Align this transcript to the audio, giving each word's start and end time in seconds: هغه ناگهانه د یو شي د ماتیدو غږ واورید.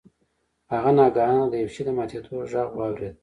هغه 0.71 0.91
ناگهانه 0.99 1.45
د 1.49 1.53
یو 1.61 1.69
شي 1.73 1.81
د 1.85 1.89
ماتیدو 1.97 2.31
غږ 2.37 2.53
واورید. 2.75 3.13